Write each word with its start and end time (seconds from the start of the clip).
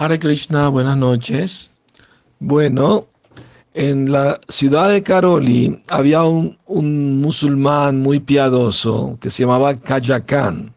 Hare 0.00 0.20
Krishna, 0.20 0.68
buenas 0.68 0.96
noches. 0.96 1.72
Bueno, 2.38 3.08
en 3.74 4.12
la 4.12 4.38
ciudad 4.48 4.90
de 4.90 5.02
Karoli 5.02 5.82
había 5.88 6.22
un, 6.22 6.56
un 6.66 7.20
musulmán 7.20 8.00
muy 8.00 8.20
piadoso 8.20 9.18
que 9.20 9.28
se 9.28 9.42
llamaba 9.42 9.74
Kayakan. 9.74 10.72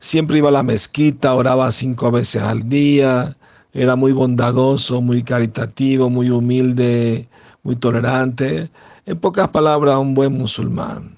Siempre 0.00 0.38
iba 0.38 0.48
a 0.48 0.50
la 0.52 0.64
mezquita, 0.64 1.32
oraba 1.32 1.70
cinco 1.70 2.10
veces 2.10 2.42
al 2.42 2.68
día, 2.68 3.36
era 3.72 3.94
muy 3.94 4.10
bondadoso, 4.10 5.00
muy 5.00 5.22
caritativo, 5.22 6.10
muy 6.10 6.28
humilde, 6.28 7.28
muy 7.62 7.76
tolerante. 7.76 8.68
En 9.06 9.16
pocas 9.16 9.50
palabras, 9.50 9.96
un 9.98 10.14
buen 10.14 10.32
musulmán. 10.32 11.14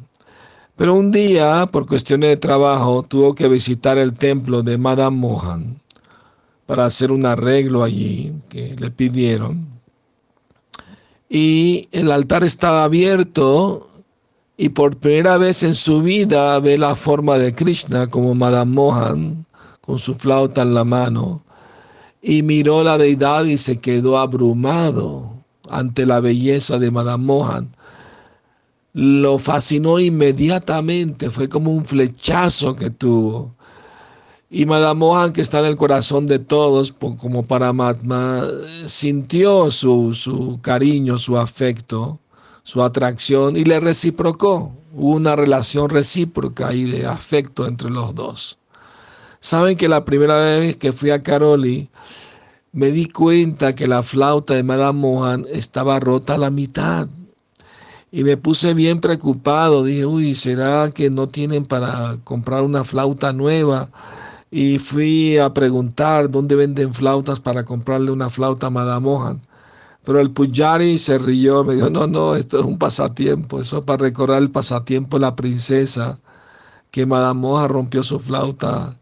Pero 0.76 0.94
un 0.94 1.10
día, 1.12 1.66
por 1.72 1.86
cuestiones 1.86 2.28
de 2.28 2.36
trabajo, 2.36 3.04
tuvo 3.08 3.34
que 3.34 3.48
visitar 3.48 3.96
el 3.96 4.12
templo 4.12 4.62
de 4.62 4.76
Madame 4.76 5.16
Mohan 5.16 5.85
para 6.66 6.84
hacer 6.84 7.10
un 7.12 7.24
arreglo 7.26 7.82
allí 7.82 8.32
que 8.48 8.76
le 8.76 8.90
pidieron. 8.90 9.68
Y 11.28 11.88
el 11.92 12.10
altar 12.12 12.44
estaba 12.44 12.84
abierto 12.84 13.88
y 14.56 14.70
por 14.70 14.96
primera 14.96 15.38
vez 15.38 15.62
en 15.62 15.74
su 15.74 16.02
vida 16.02 16.58
ve 16.60 16.78
la 16.78 16.94
forma 16.94 17.38
de 17.38 17.54
Krishna 17.54 18.08
como 18.08 18.34
Madame 18.34 18.72
Mohan 18.72 19.46
con 19.80 19.98
su 19.98 20.14
flauta 20.14 20.62
en 20.62 20.74
la 20.74 20.84
mano 20.84 21.42
y 22.22 22.42
miró 22.42 22.82
la 22.82 22.98
deidad 22.98 23.44
y 23.44 23.56
se 23.56 23.80
quedó 23.80 24.18
abrumado 24.18 25.36
ante 25.68 26.06
la 26.06 26.20
belleza 26.20 26.78
de 26.78 26.90
Madame 26.90 27.24
Mohan 27.24 27.70
lo 28.96 29.38
fascinó 29.38 30.00
inmediatamente, 30.00 31.28
fue 31.28 31.50
como 31.50 31.70
un 31.70 31.84
flechazo 31.84 32.74
que 32.74 32.88
tuvo. 32.88 33.54
Y 34.48 34.64
Madame 34.64 35.00
Mohan, 35.00 35.32
que 35.32 35.40
está 35.40 35.58
en 35.60 35.66
el 35.66 35.76
corazón 35.76 36.26
de 36.26 36.38
todos, 36.38 36.92
como 36.92 37.44
Paramatma, 37.44 38.44
sintió 38.86 39.70
su, 39.72 40.14
su 40.14 40.60
cariño, 40.62 41.18
su 41.18 41.36
afecto, 41.36 42.20
su 42.62 42.82
atracción 42.82 43.56
y 43.56 43.64
le 43.64 43.80
reciprocó. 43.80 44.72
Hubo 44.92 45.12
una 45.12 45.34
relación 45.34 45.90
recíproca 45.90 46.72
y 46.72 46.84
de 46.84 47.06
afecto 47.06 47.66
entre 47.66 47.90
los 47.90 48.14
dos. 48.14 48.58
Saben 49.40 49.76
que 49.76 49.88
la 49.88 50.04
primera 50.04 50.36
vez 50.36 50.76
que 50.76 50.92
fui 50.92 51.10
a 51.10 51.22
Caroli, 51.22 51.90
me 52.72 52.92
di 52.92 53.08
cuenta 53.08 53.74
que 53.74 53.86
la 53.86 54.02
flauta 54.02 54.54
de 54.54 54.62
Madame 54.62 55.00
Mohan 55.00 55.46
estaba 55.50 55.98
rota 55.98 56.34
a 56.34 56.38
la 56.38 56.50
mitad 56.50 57.08
y 58.12 58.22
me 58.22 58.36
puse 58.36 58.74
bien 58.74 59.00
preocupado. 59.00 59.82
Dije, 59.82 60.06
uy, 60.06 60.34
¿será 60.34 60.90
que 60.90 61.10
no 61.10 61.26
tienen 61.26 61.64
para 61.64 62.18
comprar 62.24 62.62
una 62.62 62.84
flauta 62.84 63.32
nueva? 63.32 63.88
Y 64.58 64.78
fui 64.78 65.36
a 65.36 65.52
preguntar 65.52 66.30
dónde 66.30 66.54
venden 66.54 66.94
flautas 66.94 67.40
para 67.40 67.66
comprarle 67.66 68.10
una 68.10 68.30
flauta 68.30 68.68
a 68.68 68.70
Madame 68.70 69.04
Mohan. 69.04 69.42
Pero 70.02 70.18
el 70.18 70.30
Pujari 70.30 70.96
se 70.96 71.18
rió, 71.18 71.62
me 71.62 71.74
dijo, 71.74 71.90
no, 71.90 72.06
no, 72.06 72.34
esto 72.34 72.60
es 72.60 72.64
un 72.64 72.78
pasatiempo, 72.78 73.60
eso 73.60 73.80
es 73.80 73.84
para 73.84 73.98
recordar 73.98 74.40
el 74.40 74.50
pasatiempo 74.50 75.18
de 75.18 75.20
la 75.20 75.36
princesa, 75.36 76.18
que 76.90 77.04
Madame 77.04 77.38
Mohan 77.38 77.68
rompió 77.68 78.02
su 78.02 78.18
flauta 78.18 78.96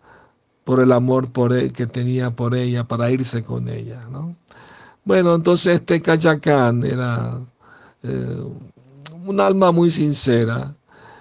por 0.65 0.81
el 0.81 0.91
amor 0.91 1.31
por 1.31 1.53
él, 1.53 1.73
que 1.73 1.87
tenía 1.87 2.33
por 2.33 2.57
ella, 2.57 2.83
para 2.83 3.13
irse 3.13 3.45
con 3.45 3.69
ella. 3.69 4.05
¿no? 4.11 4.35
Bueno, 5.05 5.37
entonces 5.37 5.77
este 5.77 6.03
Cayacán 6.03 6.83
era 6.85 7.39
eh, 8.03 8.43
un 9.25 9.39
alma 9.39 9.71
muy 9.71 9.93
sincera. 9.93 10.75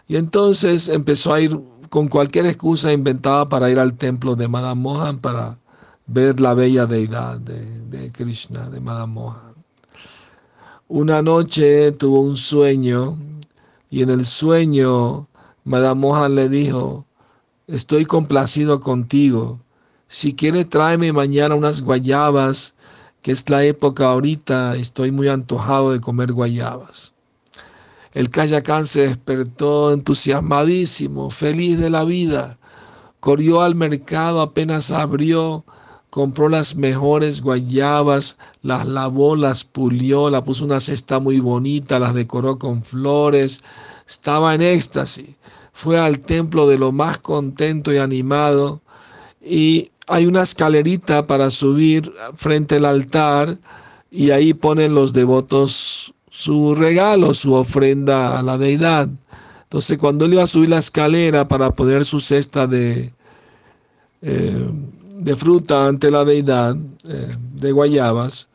Y 0.08 0.16
entonces 0.16 0.90
empezó 0.90 1.36
a 1.36 1.40
ir 1.40 1.56
con 1.94 2.08
cualquier 2.08 2.48
excusa 2.48 2.92
inventada 2.92 3.46
para 3.46 3.70
ir 3.70 3.78
al 3.78 3.94
templo 3.94 4.36
de 4.36 4.48
Madame 4.48 4.82
Mohan 4.82 5.20
para 5.20 5.60
ver 6.08 6.40
la 6.40 6.56
bella 6.56 6.88
deidad 6.88 7.38
de, 7.38 8.12
Krishna, 8.12 8.68
de 8.72 8.80
Madame 8.80 9.14
Mohan. 9.14 9.54
Una 10.88 11.22
noche 11.22 11.92
tuvo 11.92 12.22
un 12.22 12.36
sueño 12.36 13.16
y 13.92 14.02
en 14.02 14.10
el 14.10 14.26
sueño 14.26 15.28
Madame 15.66 16.02
Mohan 16.02 16.34
le 16.34 16.50
dijo, 16.50 17.06
estoy 17.68 18.06
complacido 18.06 18.80
contigo. 18.80 19.60
Si 20.08 20.34
quiere 20.34 20.66
tráeme 20.66 21.14
mañana 21.14 21.54
unas 21.54 21.84
guayabas, 21.84 22.74
que 23.22 23.32
es 23.32 23.48
la 23.52 23.66
época 23.66 24.08
ahorita, 24.08 24.78
estoy 24.78 25.12
muy 25.12 25.28
antojado 25.28 25.92
de 25.92 26.02
comer 26.02 26.34
guayabas. 26.34 27.13
El 28.14 28.30
Cayacán 28.30 28.86
se 28.86 29.08
despertó 29.08 29.92
entusiasmadísimo, 29.92 31.32
feliz 31.32 31.80
de 31.80 31.90
la 31.90 32.04
vida. 32.04 32.60
Corrió 33.20 33.62
al 33.62 33.74
mercado, 33.74 34.42
apenas 34.42 34.92
abrió, 34.92 35.66
compró 36.12 36.48
las 36.48 36.76
mejores 36.76 37.42
guayabas, 37.42 38.38
las 38.62 38.86
lavó, 38.86 39.36
las 39.36 39.64
pulió, 39.64 40.30
la 40.30 40.44
puso 40.44 40.64
una 40.66 40.80
cesta 40.80 41.20
muy 41.20 41.40
bonita, 41.40 41.98
las 41.98 42.14
decoró 42.14 42.60
con 42.60 42.84
flores. 42.84 43.64
Estaba 44.08 44.54
en 44.54 44.62
éxtasis. 44.62 45.36
Fue 45.72 45.98
al 45.98 46.20
templo 46.20 46.68
de 46.68 46.78
lo 46.78 46.92
más 46.92 47.18
contento 47.18 47.92
y 47.92 47.98
animado. 47.98 48.84
Y 49.42 49.90
hay 50.06 50.28
una 50.28 50.44
escalerita 50.44 51.26
para 51.26 51.50
subir 51.50 52.14
frente 52.36 52.76
al 52.76 52.86
altar 52.86 53.58
y 54.12 54.30
ahí 54.30 54.54
ponen 54.54 54.94
los 54.94 55.14
devotos 55.14 56.14
su 56.34 56.74
regalo, 56.74 57.36
su 57.36 57.54
ofrenda 57.54 58.40
a 58.40 58.42
la 58.42 58.58
deidad. 58.58 59.08
Entonces 59.62 60.00
cuando 60.00 60.26
él 60.26 60.34
iba 60.34 60.42
a 60.42 60.48
subir 60.48 60.70
la 60.70 60.80
escalera 60.80 61.46
para 61.46 61.70
poner 61.70 62.06
su 62.06 62.20
cesta 62.20 62.66
de, 62.66 63.14
eh, 64.24 64.70
de 65.20 65.36
fruta 65.36 65.88
ante 65.88 66.10
la 66.10 66.26
deidad, 66.26 66.76
eh, 67.08 67.38
de 67.54 67.72
guayabas, 67.72 68.48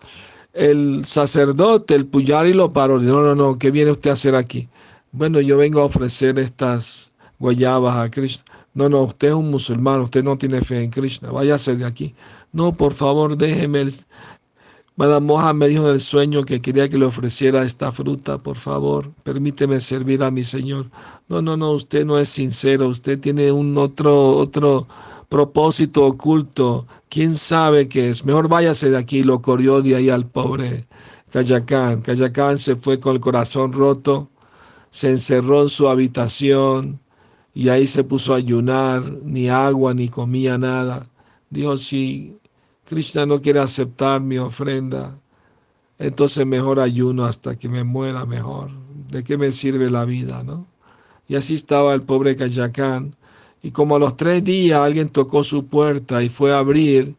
el 0.52 1.04
sacerdote, 1.04 1.94
el 1.94 2.06
puyari 2.06 2.52
lo 2.52 2.72
paró. 2.72 2.98
Dijo, 2.98 3.12
no, 3.12 3.22
no, 3.22 3.34
no, 3.36 3.58
¿qué 3.60 3.70
viene 3.70 3.92
usted 3.92 4.10
a 4.10 4.14
hacer 4.14 4.34
aquí? 4.34 4.68
Bueno, 5.12 5.40
yo 5.40 5.56
vengo 5.56 5.80
a 5.80 5.84
ofrecer 5.84 6.36
estas 6.40 7.12
guayabas 7.38 7.96
a 7.96 8.10
Krishna. 8.10 8.44
No, 8.74 8.88
no, 8.88 9.02
usted 9.02 9.28
es 9.28 9.34
un 9.34 9.52
musulmán, 9.52 10.00
usted 10.00 10.24
no 10.24 10.36
tiene 10.36 10.62
fe 10.62 10.82
en 10.82 10.90
Krishna, 10.90 11.30
váyase 11.30 11.76
de 11.76 11.84
aquí. 11.84 12.12
No, 12.50 12.72
por 12.72 12.92
favor, 12.92 13.36
déjeme 13.36 13.86
Madame 14.98 15.26
Mohan 15.28 15.56
me 15.56 15.68
dijo 15.68 15.84
en 15.86 15.92
el 15.92 16.00
sueño 16.00 16.42
que 16.42 16.58
quería 16.58 16.88
que 16.88 16.98
le 16.98 17.06
ofreciera 17.06 17.62
esta 17.62 17.92
fruta, 17.92 18.36
por 18.36 18.56
favor, 18.56 19.12
permíteme 19.22 19.78
servir 19.78 20.24
a 20.24 20.32
mi 20.32 20.42
Señor. 20.42 20.90
No, 21.28 21.40
no, 21.40 21.56
no, 21.56 21.70
usted 21.70 22.04
no 22.04 22.18
es 22.18 22.28
sincero, 22.28 22.88
usted 22.88 23.20
tiene 23.20 23.52
un 23.52 23.78
otro, 23.78 24.36
otro 24.36 24.88
propósito 25.28 26.04
oculto. 26.04 26.88
¿Quién 27.08 27.36
sabe 27.36 27.86
qué 27.86 28.08
es? 28.08 28.24
Mejor 28.24 28.48
váyase 28.48 28.90
de 28.90 28.96
aquí, 28.96 29.22
lo 29.22 29.40
corrió 29.40 29.82
de 29.82 29.94
ahí 29.94 30.10
al 30.10 30.26
pobre 30.26 30.88
Cayacán. 31.30 32.00
Cayacán 32.02 32.58
se 32.58 32.74
fue 32.74 32.98
con 32.98 33.14
el 33.14 33.20
corazón 33.20 33.72
roto, 33.72 34.30
se 34.90 35.10
encerró 35.10 35.62
en 35.62 35.68
su 35.68 35.88
habitación 35.88 36.98
y 37.54 37.68
ahí 37.68 37.86
se 37.86 38.02
puso 38.02 38.34
a 38.34 38.38
ayunar, 38.38 39.04
ni 39.22 39.48
agua, 39.48 39.94
ni 39.94 40.08
comía 40.08 40.58
nada. 40.58 41.08
Dijo, 41.50 41.76
si 41.76 42.38
Krishna 42.88 43.26
no 43.26 43.42
quiere 43.42 43.60
aceptar 43.60 44.18
mi 44.22 44.38
ofrenda, 44.38 45.14
entonces 45.98 46.46
mejor 46.46 46.80
ayuno 46.80 47.26
hasta 47.26 47.54
que 47.54 47.68
me 47.68 47.84
muera 47.84 48.24
mejor. 48.24 48.70
¿De 49.10 49.22
qué 49.22 49.36
me 49.36 49.52
sirve 49.52 49.90
la 49.90 50.06
vida, 50.06 50.42
no? 50.42 50.66
Y 51.28 51.34
así 51.34 51.52
estaba 51.52 51.92
el 51.92 52.00
pobre 52.00 52.34
Kayakán. 52.34 53.10
Y 53.62 53.72
como 53.72 53.96
a 53.96 53.98
los 53.98 54.16
tres 54.16 54.42
días 54.42 54.80
alguien 54.80 55.10
tocó 55.10 55.44
su 55.44 55.66
puerta 55.66 56.22
y 56.22 56.30
fue 56.30 56.54
a 56.54 56.60
abrir, 56.60 57.14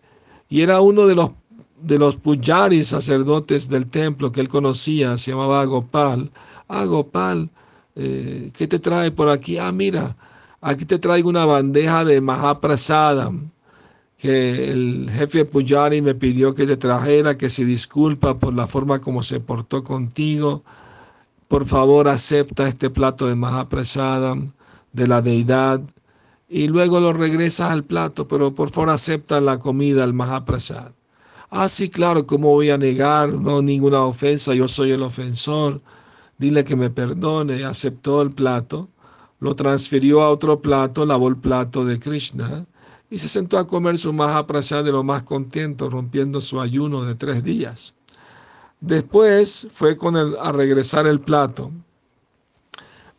y 0.50 0.62
era 0.62 0.82
uno 0.82 1.06
de 1.06 1.14
los 1.14 1.32
de 1.80 2.00
los 2.00 2.18
pujaris 2.18 2.88
sacerdotes 2.88 3.70
del 3.70 3.86
templo 3.86 4.32
que 4.32 4.42
él 4.42 4.48
conocía, 4.48 5.18
se 5.18 5.32
llamaba 5.32 5.64
Gopal. 5.66 6.32
Ah, 6.68 6.86
Gopal, 6.86 7.52
eh, 7.96 8.50
¿qué 8.58 8.68
te 8.68 8.80
trae 8.80 9.12
por 9.12 9.30
aquí? 9.30 9.60
Ah, 9.60 9.72
mira, 9.72 10.18
aquí 10.62 10.86
te 10.86 10.98
traigo 10.98 11.30
una 11.30 11.46
bandeja 11.46 12.04
de 12.06 12.22
Mahaprasadam 12.22 13.52
que 14.20 14.70
el 14.70 15.10
jefe 15.10 15.46
Pujari 15.46 16.02
me 16.02 16.14
pidió 16.14 16.54
que 16.54 16.66
te 16.66 16.76
trajera, 16.76 17.38
que 17.38 17.50
se 17.50 17.64
disculpa 17.64 18.38
por 18.38 18.54
la 18.54 18.68
forma 18.68 19.00
como 19.00 19.24
se 19.24 19.40
portó 19.40 19.82
contigo. 19.82 20.64
Por 21.48 21.66
favor, 21.66 22.10
acepta 22.10 22.68
este 22.68 22.90
plato 22.90 23.28
de 23.28 23.36
Mahaprasadam 23.36 24.52
de 24.92 25.08
la 25.08 25.22
deidad 25.22 25.82
y 26.50 26.68
luego 26.68 27.00
lo 27.00 27.14
regresas 27.14 27.72
al 27.72 27.86
plato, 27.86 28.28
pero 28.28 28.54
por 28.54 28.72
favor 28.72 28.90
acepta 28.90 29.40
la 29.40 29.58
comida, 29.58 30.04
el 30.04 30.14
Mahaprasad. 30.14 30.92
Ah, 31.50 31.70
sí, 31.70 31.90
claro, 31.90 32.28
¿cómo 32.28 32.50
voy 32.50 32.72
a 32.72 32.78
negar? 32.78 33.30
No, 33.30 33.62
ninguna 33.62 34.02
ofensa, 34.02 34.54
yo 34.54 34.68
soy 34.68 34.92
el 34.92 35.02
ofensor. 35.02 35.82
Dile 36.38 36.64
que 36.66 36.76
me 36.76 36.90
perdone. 36.90 37.64
Aceptó 37.64 38.22
el 38.22 38.32
plato, 38.32 38.90
lo 39.40 39.56
transfirió 39.56 40.22
a 40.24 40.30
otro 40.30 40.60
plato, 40.60 41.06
lavó 41.06 41.30
el 41.30 41.38
plato 41.38 41.86
de 41.86 42.00
Krishna 42.00 42.66
y 43.10 43.20
se 43.20 43.28
sentó 43.28 43.58
a 43.58 43.68
comer 43.68 43.98
su 43.98 44.14
mahaprasad 44.14 44.84
de 44.84 44.92
lo 44.92 45.04
más 45.04 45.24
contento, 45.24 45.90
rompiendo 45.90 46.42
su 46.42 46.62
ayuno 46.62 47.04
de 47.04 47.16
tres 47.16 47.44
días. 47.44 47.96
Después 48.80 49.68
fue 49.74 49.98
con 49.98 50.16
él 50.16 50.36
a 50.40 50.52
regresar 50.52 51.08
el 51.08 51.20
plato. 51.20 51.72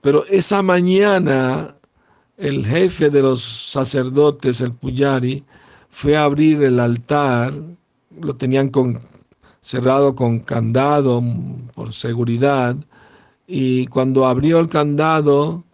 Pero 0.00 0.24
esa 0.26 0.62
mañana 0.62 1.74
el 2.40 2.64
jefe 2.64 3.10
de 3.10 3.20
los 3.20 3.42
sacerdotes, 3.42 4.62
el 4.62 4.72
Puyari, 4.72 5.44
fue 5.90 6.16
a 6.16 6.24
abrir 6.24 6.62
el 6.62 6.80
altar 6.80 7.52
lo 8.18 8.34
tenían 8.34 8.70
con, 8.70 8.98
cerrado 9.60 10.14
con 10.14 10.40
candado 10.40 11.22
por 11.74 11.92
seguridad. 11.92 12.76
Y 13.46 13.86
cuando 13.86 14.26
abrió 14.26 14.58
el 14.58 14.68
candado, 14.68 15.64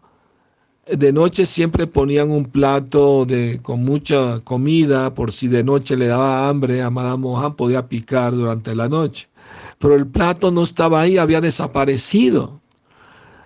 de 0.87 1.13
noche 1.13 1.47
siempre 1.47 1.87
ponían 1.87 2.31
un 2.31 2.45
plato 2.45 3.25
de, 3.25 3.61
con 3.61 3.85
mucha 3.85 4.41
comida 4.41 5.13
por 5.15 5.33
si 5.33 5.49
de 5.49 5.65
noche 5.65 5.97
le 5.97 6.07
daba 6.07 6.49
hambre 6.49 6.81
a 6.83 6.91
Madame 6.91 7.19
Mohan, 7.19 7.55
podía 7.55 7.89
picar 7.89 8.33
durante 8.35 8.75
la 8.75 8.89
noche. 8.89 9.29
Pero 9.79 9.97
el 9.97 10.07
plato 10.07 10.51
no 10.53 10.63
estaba 10.63 11.01
ahí, 11.01 11.19
había 11.19 11.41
desaparecido. 11.41 12.61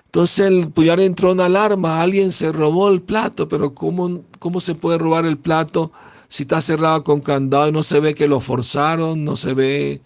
Entonces 0.04 0.46
el 0.46 0.70
Puyar 0.72 1.00
entró 1.00 1.32
en 1.32 1.40
alarma, 1.40 2.02
alguien 2.02 2.32
se 2.32 2.52
robó 2.52 2.90
el 2.90 3.00
plato, 3.00 3.48
pero 3.48 3.74
¿cómo, 3.74 4.22
¿cómo 4.38 4.60
se 4.60 4.74
puede 4.74 4.98
robar 4.98 5.24
el 5.24 5.38
plato 5.38 5.92
si 6.28 6.42
está 6.42 6.60
cerrado 6.60 7.02
con 7.04 7.20
candado 7.20 7.68
y 7.68 7.72
no 7.72 7.82
se 7.82 8.00
ve 8.00 8.14
que 8.14 8.28
lo 8.28 8.40
forzaron, 8.40 9.24
no 9.24 9.36
se 9.36 9.54
ve, 9.54 10.02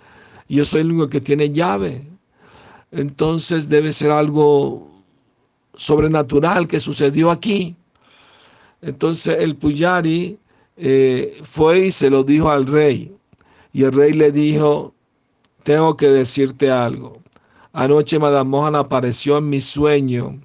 yo 0.49 0.65
soy 0.65 0.83
el 0.83 0.93
único 0.93 1.09
que 1.09 1.21
tiene 1.21 1.51
llave? 1.51 2.07
Entonces 2.93 3.69
debe 3.69 3.93
ser 3.93 4.13
algo 4.13 4.94
sobrenatural 5.77 6.69
que 6.69 6.81
sucedió 6.81 7.31
aquí. 7.31 7.77
Entonces 8.83 9.41
el 9.41 9.57
Puyari 9.57 10.39
eh, 10.77 11.39
fue 11.43 11.87
y 11.87 11.91
se 11.91 12.11
lo 12.11 12.25
dijo 12.25 12.51
al 12.51 12.67
rey. 12.67 13.17
Y 13.73 13.85
el 13.85 13.93
rey 13.93 14.13
le 14.13 14.31
dijo, 14.31 14.95
tengo 15.63 15.97
que 15.97 16.09
decirte 16.09 16.71
algo. 16.71 17.23
Anoche 17.73 18.19
Madame 18.19 18.51
Mohan 18.51 18.77
apareció 18.77 19.39
en 19.39 19.49
mi 19.49 19.61
sueño 19.61 20.41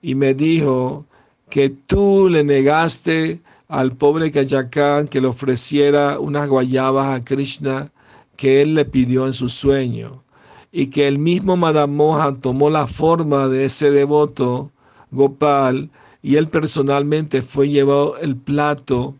y 0.00 0.14
me 0.14 0.34
dijo 0.34 1.06
que 1.48 1.68
tú 1.70 2.28
le 2.28 2.42
negaste 2.42 3.40
al 3.68 3.96
pobre 3.96 4.32
Kayakán 4.32 5.06
que 5.06 5.20
le 5.20 5.28
ofreciera 5.28 6.18
unas 6.18 6.48
guayabas 6.48 7.16
a 7.16 7.24
Krishna 7.24 7.92
que 8.36 8.62
él 8.62 8.74
le 8.74 8.84
pidió 8.84 9.26
en 9.26 9.32
su 9.32 9.48
sueño 9.48 10.22
y 10.72 10.86
que 10.86 11.06
el 11.06 11.18
mismo 11.18 11.56
Madame 11.58 11.94
Mohan 11.94 12.40
tomó 12.40 12.70
la 12.70 12.86
forma 12.86 13.46
de 13.48 13.66
ese 13.66 13.90
devoto 13.90 14.72
Gopal 15.10 15.90
y 16.22 16.36
él 16.36 16.48
personalmente 16.48 17.42
fue 17.42 17.68
llevado 17.68 18.16
el 18.18 18.36
plato 18.36 19.14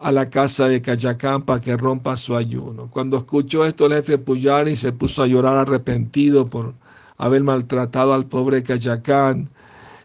a 0.00 0.10
la 0.10 0.26
casa 0.26 0.66
de 0.66 0.82
Cayacán 0.82 1.42
para 1.42 1.60
que 1.60 1.76
rompa 1.76 2.16
su 2.16 2.36
ayuno. 2.36 2.90
Cuando 2.90 3.16
escuchó 3.16 3.64
esto 3.64 3.86
el 3.86 3.94
jefe 3.94 4.18
Puyari 4.18 4.74
se 4.74 4.92
puso 4.92 5.22
a 5.22 5.28
llorar 5.28 5.56
arrepentido 5.56 6.46
por 6.46 6.74
haber 7.16 7.44
maltratado 7.44 8.12
al 8.12 8.26
pobre 8.26 8.64
Cayacán 8.64 9.48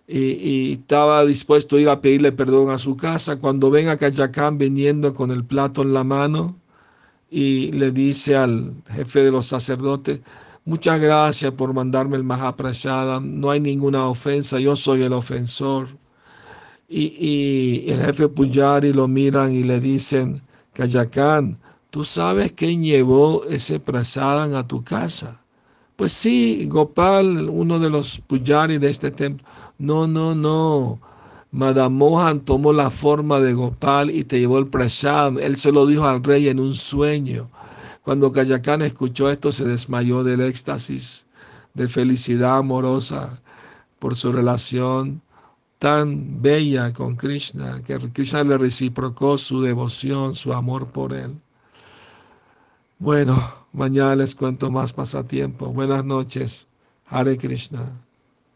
y, 0.07 0.73
estaba 0.73 1.25
dispuesto 1.25 1.75
a 1.75 1.81
ir 1.81 1.89
a 1.89 1.99
pedirle 1.99 2.31
perdón 2.31 2.69
a 2.69 2.77
su 2.77 2.95
casa. 2.95 3.37
Cuando 3.37 3.71
ven 3.71 3.89
a 3.89 3.97
Cayacán 3.97 4.59
viniendo 4.59 5.15
con 5.15 5.31
el 5.31 5.43
plato 5.43 5.81
en 5.81 5.93
la 5.93 6.03
mano 6.03 6.55
y 7.31 7.71
le 7.71 7.91
dice 7.91 8.35
al 8.35 8.75
jefe 8.89 9.23
de 9.23 9.31
los 9.31 9.47
sacerdotes, 9.47 10.21
Muchas 10.67 10.99
gracias 10.99 11.53
por 11.53 11.73
mandarme 11.73 12.17
el 12.17 12.25
Mahaprasada. 12.25 13.21
No 13.21 13.51
hay 13.51 13.61
ninguna 13.61 14.09
ofensa, 14.09 14.59
yo 14.59 14.75
soy 14.75 15.01
el 15.01 15.13
ofensor. 15.13 15.87
Y, 16.89 17.89
el 17.89 18.01
jefe 18.01 18.27
Pujari 18.27 18.91
lo 18.91 19.07
miran 19.07 19.55
y 19.55 19.63
le 19.63 19.79
dicen, 19.79 20.41
Kayakán, 20.73 21.57
¿tú 21.89 22.03
sabes 22.03 22.51
quién 22.51 22.83
llevó 22.83 23.45
ese 23.45 23.79
prasadam 23.79 24.55
a 24.55 24.67
tu 24.67 24.83
casa? 24.83 25.39
Pues 25.95 26.11
sí, 26.11 26.67
Gopal, 26.67 27.47
uno 27.49 27.79
de 27.79 27.89
los 27.89 28.19
Pujari 28.19 28.77
de 28.77 28.89
este 28.89 29.09
templo. 29.09 29.47
No, 29.77 30.05
no, 30.05 30.35
no. 30.35 30.99
Madame 31.49 31.95
Mohan 31.95 32.41
tomó 32.41 32.73
la 32.73 32.89
forma 32.89 33.39
de 33.39 33.53
Gopal 33.53 34.11
y 34.11 34.25
te 34.25 34.37
llevó 34.37 34.59
el 34.59 34.67
prasadam. 34.67 35.39
Él 35.39 35.55
se 35.55 35.71
lo 35.71 35.85
dijo 35.85 36.05
al 36.05 36.21
rey 36.25 36.49
en 36.49 36.59
un 36.59 36.73
sueño. 36.73 37.49
Cuando 38.07 38.31
Kayakán 38.31 38.83
escuchó 38.83 39.29
esto, 39.29 39.51
se 39.51 39.65
desmayó 39.65 40.23
del 40.23 40.39
éxtasis 40.39 41.25
de 41.73 41.89
felicidad 41.89 42.55
amorosa 42.55 43.41
por 43.99 44.15
su 44.15 44.31
relación 44.31 45.21
tan 45.77 46.41
bella 46.41 46.93
con 46.93 47.17
Krishna, 47.17 47.81
que 47.83 47.97
Krishna 48.13 48.45
le 48.45 48.57
reciprocó 48.57 49.37
su 49.37 49.61
devoción, 49.61 50.35
su 50.35 50.53
amor 50.53 50.89
por 50.89 51.11
él. 51.11 51.35
Bueno, 52.97 53.35
mañana 53.73 54.15
les 54.15 54.35
cuento 54.35 54.71
más 54.71 54.93
pasatiempo. 54.93 55.73
Buenas 55.73 56.05
noches. 56.05 56.69
Hare 57.07 57.37
Krishna. 57.37 57.91